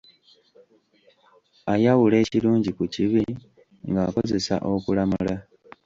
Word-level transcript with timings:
Ayawula 1.73 2.15
ekirungi 2.23 2.69
ku 2.77 2.83
kibi 2.93 3.21
ng'akozesa 3.89 4.55
okulamula. 4.73 5.35